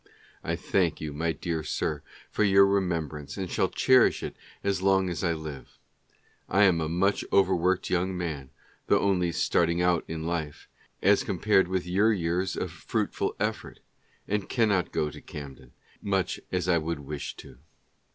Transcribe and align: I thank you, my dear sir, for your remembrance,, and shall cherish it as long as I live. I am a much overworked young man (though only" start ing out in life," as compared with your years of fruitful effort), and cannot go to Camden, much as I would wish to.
I 0.43 0.55
thank 0.55 0.99
you, 0.99 1.13
my 1.13 1.31
dear 1.31 1.61
sir, 1.61 2.01
for 2.31 2.43
your 2.43 2.65
remembrance,, 2.65 3.37
and 3.37 3.47
shall 3.51 3.69
cherish 3.69 4.23
it 4.23 4.35
as 4.63 4.81
long 4.81 5.11
as 5.11 5.23
I 5.23 5.33
live. 5.33 5.77
I 6.49 6.63
am 6.63 6.81
a 6.81 6.89
much 6.89 7.23
overworked 7.31 7.87
young 7.91 8.17
man 8.17 8.49
(though 8.87 8.97
only" 8.99 9.31
start 9.31 9.69
ing 9.69 9.79
out 9.79 10.03
in 10.07 10.23
life," 10.25 10.67
as 11.03 11.23
compared 11.23 11.67
with 11.67 11.85
your 11.85 12.11
years 12.11 12.55
of 12.55 12.71
fruitful 12.71 13.35
effort), 13.39 13.79
and 14.27 14.49
cannot 14.49 14.91
go 14.91 15.11
to 15.11 15.21
Camden, 15.21 15.71
much 16.01 16.39
as 16.51 16.67
I 16.67 16.79
would 16.79 17.01
wish 17.01 17.35
to. 17.35 17.59